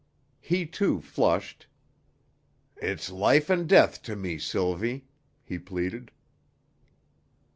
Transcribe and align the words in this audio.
He 0.39 0.65
too 0.65 0.99
flushed. 0.99 1.67
"It's 2.77 3.11
life 3.11 3.51
and 3.51 3.69
death 3.69 4.01
to 4.01 4.15
me, 4.15 4.39
Sylvie," 4.39 5.05
he 5.43 5.59
pleaded. 5.59 6.11